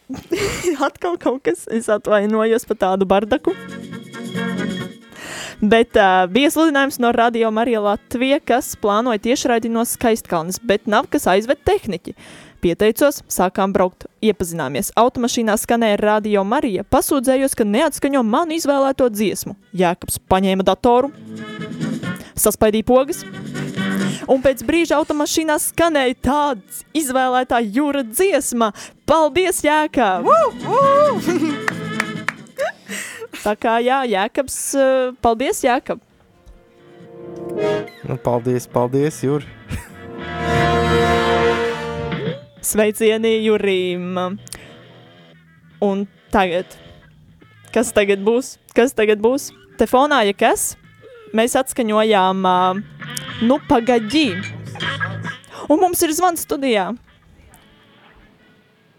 [0.88, 3.57] atkal kaut kas, es atvainojos par tādu bardaku.
[5.59, 11.09] Bet uh, bija sludinājums no Radio Marija Latvija, kas plānoja tiešraidi no Skaistkalnes, bet nav
[11.11, 12.14] kas aizved tehniķi.
[12.59, 14.89] Pieteicos, sākām braukt, iepazināmies.
[14.99, 19.55] Automašīnā skanēja Radio Marija, pasūdzējos, ka neatskaņo manu izvēlēto dziesmu.
[19.79, 21.13] Jēkabs paņēma datoru,
[22.35, 23.23] saspaidīja pogas,
[24.27, 28.73] un pēc brīža automašīnā skanēja tāds izvēlētā jūra dziesma.
[29.07, 30.27] Paldies, Jēkab!
[33.45, 36.03] Tā kā jā, Jēkabs, uh, paldies, Jēkab!
[38.09, 39.47] Nu, paldies, paldies, Jur.
[42.69, 44.19] Sveicieni Jurim!
[45.81, 46.75] Un tagad,
[47.73, 48.59] kas tagad būs?
[48.77, 49.47] Kas tagad būs?
[49.81, 50.75] Te fonā, ja kas?
[51.33, 52.83] Mēs atskaņojām, uh,
[53.49, 54.27] nu, pagaģī.
[55.73, 56.91] Un mums ir zvans studijā.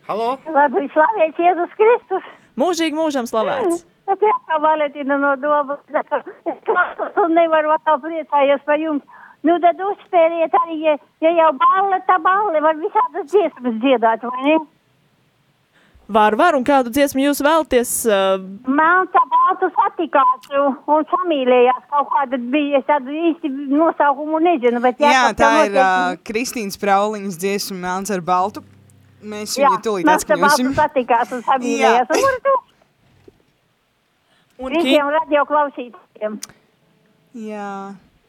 [0.09, 0.31] Halo?
[0.49, 2.33] Labi, slavēts Jēzus Kristus.
[2.57, 3.85] Mūžīgi mūžam slavēts.
[4.09, 5.85] Es jau kā Valentīna no domas.
[5.93, 9.05] Es klausos un nevaru atkal priecājies par jums.
[9.47, 14.43] Nu, tad uzspēriet arī, ja, ja jau balle, tā balle var visādas dziesmas dziedāt, vai
[14.43, 14.57] ne?
[16.09, 17.91] Var, var, un kādu dziesmu jūs vēlties?
[18.09, 18.41] Uh,
[19.13, 24.99] tā baltu satikās un, un samīlējās kaut kāda bija, es tādu īsti nosaukumu nezinu, bet
[25.05, 28.65] Jā, Jākab tā ir uh, Kristīnas Prauliņas dziesma Melns ar baltu.
[29.21, 30.73] Mēs Jā, viņu tūlīt man tā baltu atskaņosim.
[30.81, 32.11] satikās un samīlējās.
[32.15, 32.57] Un, var tu?
[34.59, 36.39] Un Visiem radio klausītājiem.
[37.45, 37.71] Jā.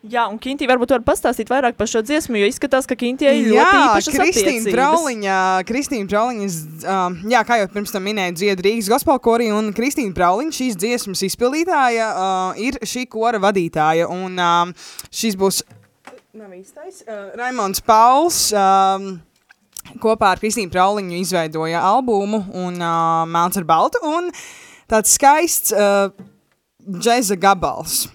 [0.01, 3.51] Jā, un Kintī varbūt var pastāstīt vairāk par šo dziesmu, jo izskatās, ka Kintī ir
[3.51, 4.73] ļoti Jā, īpašas Kristīna.
[4.73, 5.39] Brauliņa,
[5.69, 6.47] Kristīna Brauliņa,
[6.89, 10.79] um, jā, kā jau pirms tam minēju, dzied Rīgas gospel korī, un Kristīna Brauliņa, šīs
[10.81, 14.73] dziesmas izpildītāja, uh, ir šī kora vadītāja, un um,
[15.13, 15.59] šis būs,
[16.33, 19.11] nav īstais, uh, Raimons Pauls, um,
[20.01, 24.33] kopā ar Kristīnu Brauliņu izveidoja albumu, un uh, Melns ar baltu, un
[24.89, 26.09] tāds skaists uh,
[26.89, 28.07] džeza gabals.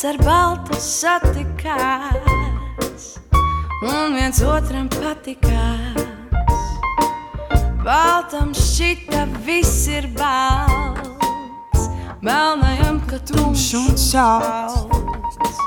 [0.00, 2.22] Melns ar baltu satikās,
[3.84, 6.00] un viens otram patikās.
[7.84, 11.90] Baltam šķita viss ir balts,
[12.24, 15.60] melnajam, ka tumšs un salds.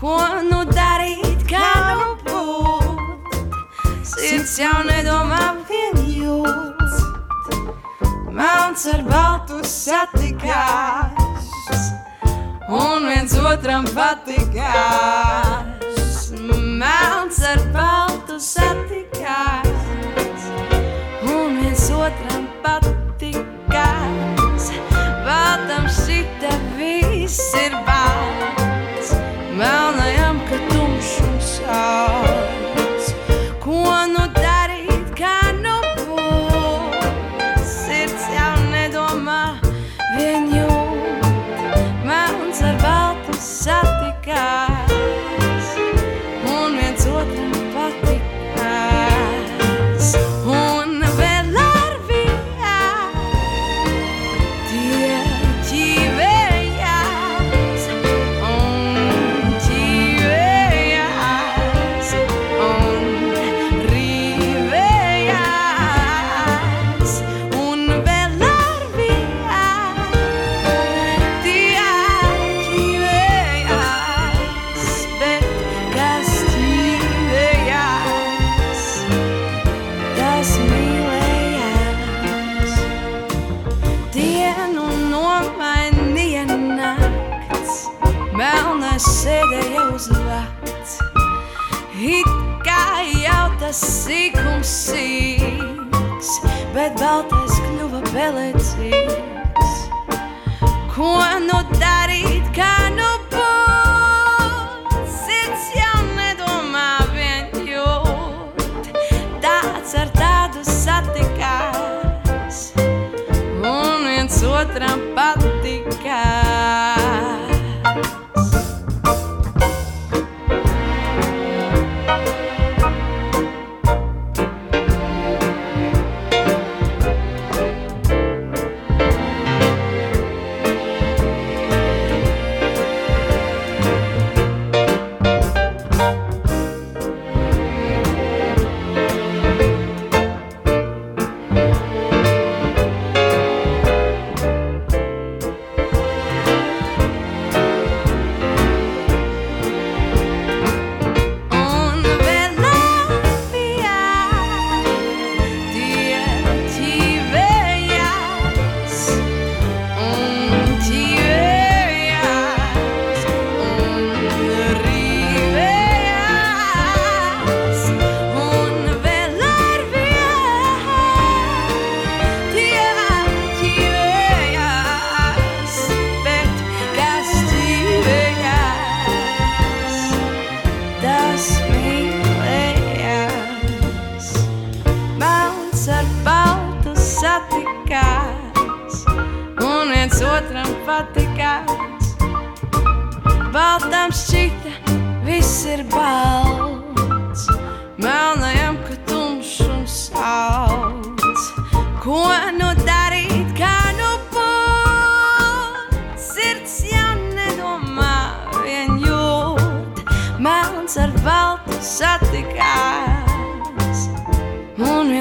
[0.00, 0.16] Ko
[0.48, 1.68] nu darīt, kā
[2.00, 3.36] nu būt?
[4.14, 6.80] Sirds jau nedomā vien jūt.
[8.32, 11.28] Melns ar baltu satikās,
[12.68, 15.64] un viens otram patikās.
[16.78, 19.66] Melns ar baltu satikās,
[21.24, 22.97] un viens otram patikās.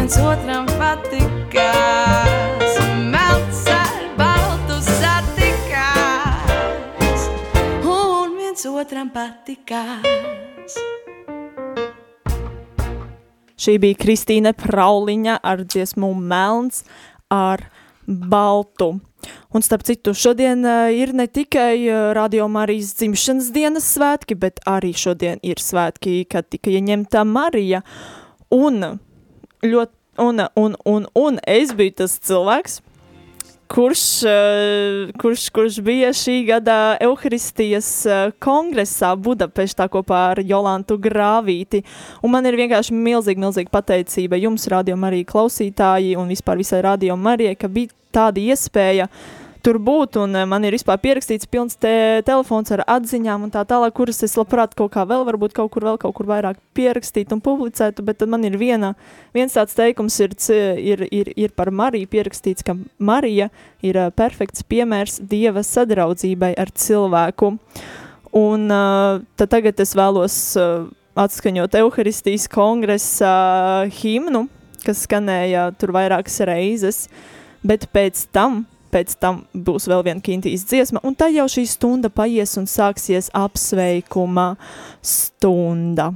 [0.07, 2.75] Viens otram patikās.
[3.11, 6.21] Melns ar baltu satikās,
[7.83, 10.77] un viens otram patikās.
[13.59, 16.85] Šī bija Kristīne Prauliņa ar dziesmu Melns
[17.27, 17.67] ar
[18.07, 19.01] baltu.
[19.51, 24.63] Un starp citu, šodien uh, ir ne tikai uh, Radio Marijas dzimšanas dienas svētki, bet
[24.63, 27.81] arī šodien ir svētki, kad tika ieņemta Marija.
[28.55, 28.99] Un,
[29.65, 32.81] ļoti, un, un, un, un es biju tas cilvēks,
[33.67, 41.83] kurš, uh, kurš, kurš bija šī gada Euharistijas uh, kongresā Budapeštā kopā ar Jolantu Grāvīti.
[42.23, 47.17] Un man ir vienkārši milzīgi, milzīgi pateicība jums, Radio Marija klausītāji un vispār visai Radio
[47.19, 49.09] Marijai, ka bija tāda iespēja
[49.67, 51.91] tur būt, un eh, man ir vispār pierakstīts pilns te
[52.27, 55.83] telefons ar atziņām un tā tālāk, kuras es labprāt kaut kā vēl, varbūt kaut kur
[55.89, 58.93] vēl kaut kur vairāk pierakstītu un publicētu, bet tad man ir viena,
[59.35, 60.37] viens tāds teikums ir,
[60.79, 63.49] ir, ir, ir par Mariju pierakstīts, ka Marija
[63.83, 67.51] ir uh, perfekts piemērs Dieva sadraudzībai ar cilvēku.
[68.37, 70.37] Un uh, tad tagad es vēlos
[71.17, 73.33] atskaņot Euharistijas kongresa
[73.99, 74.45] himnu,
[74.85, 77.05] kas skanēja tur vairākas reizes,
[77.67, 78.63] bet pēc tam
[78.93, 83.31] pēc tam būs vēl viena kintīs dziesma, un tad jau šī stunda paies un sāksies
[83.35, 84.53] apsveikuma
[85.01, 86.13] stunda.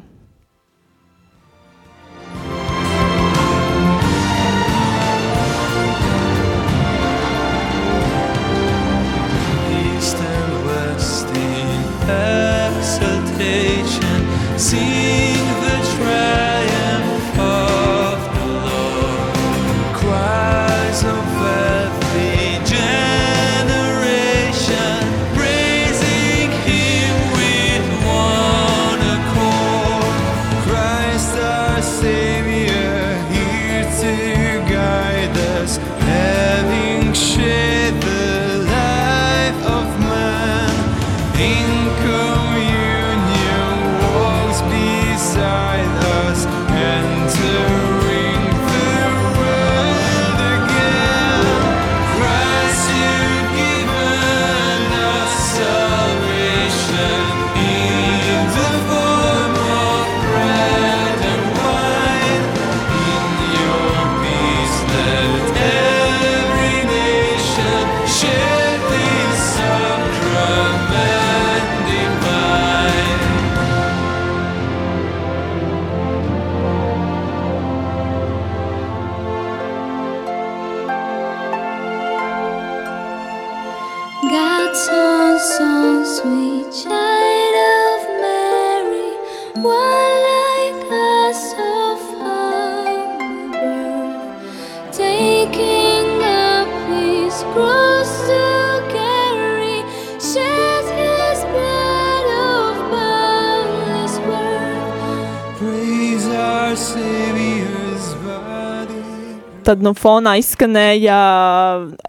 [109.61, 111.15] Tad nu fonā izskanēja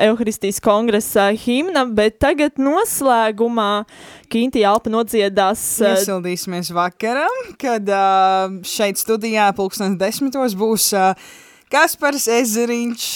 [0.05, 3.83] Euharistijas kongresa himna, bet tagad noslēgumā
[4.31, 11.19] Kinti Alpa nodziedās uh, Iesildīsimies vakaram, kad uh, šeit studijā pulkstens desmitos būs uh,
[11.73, 13.11] Kaspars Ezeriņš,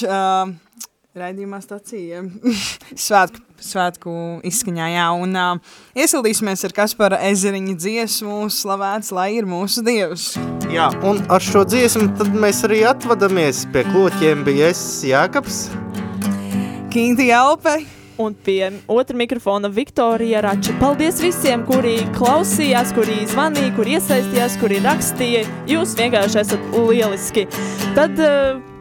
[1.15, 2.27] raidījumā stacija,
[3.07, 4.13] svētku, svētku
[4.47, 10.35] izskaņā, jā, un uh, iesildīsimies ar Kaspara Ezeriņa dziesmu, slavēts, lai ir mūsu Dievs.
[10.73, 13.65] Jā, un ar šo dziesmu tad mēs arī atvadamies.
[13.73, 15.67] Pie kloķiem bija es, Jākaps.
[16.93, 17.83] Kinti Alpe.
[18.17, 20.73] Un pie otra mikrofona Viktorija Rača.
[20.81, 25.43] Paldies visiem, kuri klausījās, kuri zvanīja, kuri iesaistījās, kuri rakstīja.
[25.69, 27.45] Jūs vienkārši esat lieliski.
[27.99, 28.76] Tad uh,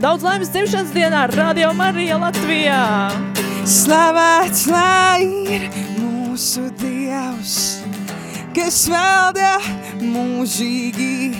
[0.00, 2.82] daudz laimes dzimšanas dienā Radio Marija Latvijā!
[3.64, 5.24] Slavēts, lai
[5.54, 7.54] ir mūsu Dievs,
[8.56, 9.54] kas valda
[10.02, 11.32] mūžīgi,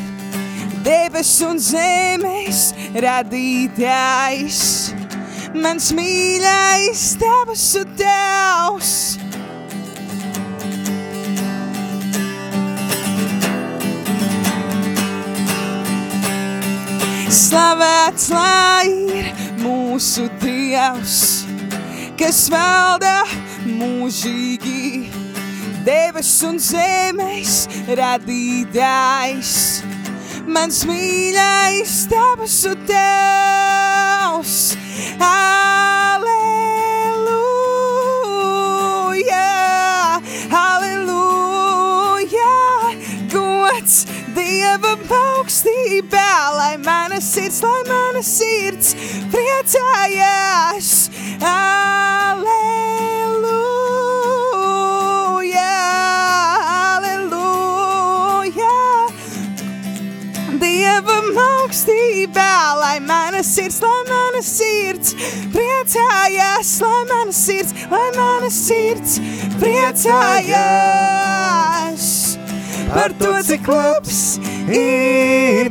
[0.86, 2.70] debes un zemes
[3.05, 4.62] radītājs,
[5.52, 8.94] mans mīļais debesu Tēvs.
[17.35, 21.43] Slavēts, lai ir mūsu Dievs,
[22.20, 23.24] kas valda
[23.66, 25.09] mūžīgi,
[25.82, 29.51] debes un zemes radītājs,
[30.47, 33.03] mans mīļais debesu Tēvs.
[34.14, 34.53] Halleluja,
[45.85, 48.95] augstībā, lai mana sirds, lai mana sirds
[49.32, 51.11] priecājās.
[51.45, 52.55] Aleluja,
[56.97, 58.70] aleluja.
[60.62, 65.14] Dievam augstībā, lai mana sirds, lai mana sirds
[65.53, 69.20] priecājas, lai mana sirds, lai mana sirds
[69.61, 70.55] priecājas.
[72.95, 74.53] Par to, cik labs ir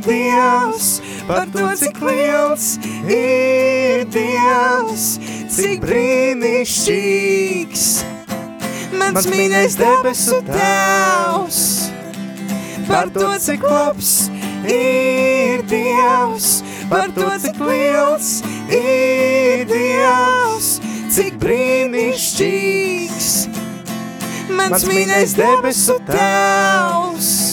[0.04, 2.76] Dievs, par to, cik liels
[3.10, 5.06] ir Dievs,
[5.50, 7.86] cik brīnišķīgs.
[8.94, 11.58] Mans mīļais debesu Tēvs,
[12.86, 14.12] par to, cik labs
[14.70, 16.60] ir Dievs,
[16.92, 18.28] par to, cik liels
[18.70, 20.76] ir Dievs,
[21.14, 23.32] cik brīnišķīgs.
[24.54, 27.43] Mans mīļais debesu Tēvs.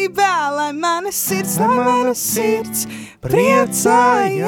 [0.00, 2.86] Augstībā, lai mana sirds, lai mana sirds
[3.20, 4.40] priecājas.